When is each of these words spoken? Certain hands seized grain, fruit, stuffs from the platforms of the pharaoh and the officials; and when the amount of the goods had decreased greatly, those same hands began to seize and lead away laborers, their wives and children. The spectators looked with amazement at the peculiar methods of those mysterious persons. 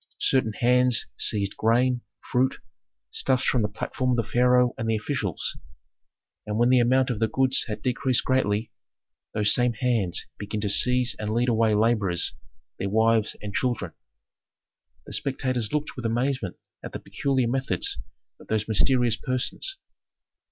Certain 0.17 0.53
hands 0.53 1.05
seized 1.15 1.55
grain, 1.55 2.01
fruit, 2.31 2.55
stuffs 3.11 3.45
from 3.45 3.61
the 3.61 3.67
platforms 3.67 4.17
of 4.17 4.25
the 4.25 4.31
pharaoh 4.31 4.73
and 4.75 4.89
the 4.89 4.95
officials; 4.95 5.55
and 6.47 6.57
when 6.57 6.69
the 6.69 6.79
amount 6.79 7.11
of 7.11 7.19
the 7.19 7.27
goods 7.27 7.65
had 7.67 7.83
decreased 7.83 8.25
greatly, 8.25 8.71
those 9.35 9.53
same 9.53 9.73
hands 9.73 10.25
began 10.39 10.59
to 10.61 10.71
seize 10.71 11.15
and 11.19 11.31
lead 11.35 11.49
away 11.49 11.75
laborers, 11.75 12.33
their 12.79 12.89
wives 12.89 13.35
and 13.43 13.53
children. 13.53 13.93
The 15.05 15.13
spectators 15.13 15.71
looked 15.71 15.95
with 15.95 16.07
amazement 16.07 16.57
at 16.83 16.93
the 16.93 16.99
peculiar 16.99 17.47
methods 17.47 17.99
of 18.39 18.47
those 18.47 18.67
mysterious 18.67 19.17
persons. 19.17 19.77